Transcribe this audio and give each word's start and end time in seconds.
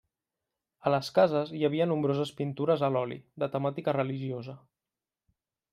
A 0.89 0.93
les 0.93 1.09
cases, 1.17 1.51
hi 1.59 1.61
havia 1.69 1.87
nombroses 1.91 2.33
pintures 2.41 2.85
a 2.87 2.91
l’oli, 2.97 3.19
de 3.45 3.53
temàtica 3.57 3.95
religiosa. 4.01 4.57